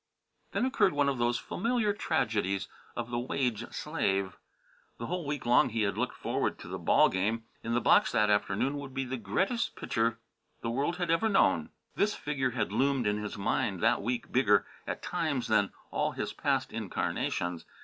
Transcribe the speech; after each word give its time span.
Then 0.53 0.65
occurred 0.65 0.93
one 0.93 1.09
of 1.09 1.19
those 1.19 1.37
familiar 1.37 1.93
tragedies 1.93 2.67
of 2.95 3.11
the 3.11 3.19
wage 3.19 3.71
slave. 3.71 4.35
The 4.97 5.05
whole 5.05 5.27
week 5.27 5.45
long 5.45 5.69
he 5.69 5.83
had 5.83 5.95
looked 5.95 6.15
forward 6.15 6.57
to 6.57 6.67
the 6.67 6.79
ball 6.79 7.07
game. 7.07 7.43
In 7.61 7.75
the 7.75 7.81
box 7.81 8.11
that 8.13 8.27
afternoon 8.31 8.77
would 8.79 8.95
be 8.95 9.05
the 9.05 9.17
Greatest 9.17 9.75
Pitcher 9.75 10.17
the 10.61 10.71
World 10.71 10.95
Had 10.95 11.11
Ever 11.11 11.29
Known. 11.29 11.69
This 11.93 12.15
figure 12.15 12.49
had 12.49 12.71
loomed 12.71 13.05
in 13.05 13.21
his 13.21 13.37
mind 13.37 13.79
that 13.81 14.01
week 14.01 14.31
bigger 14.31 14.65
at 14.87 15.03
times 15.03 15.45
than 15.45 15.71
all 15.91 16.13
his 16.13 16.33
past 16.33 16.73
incarnations. 16.73 17.63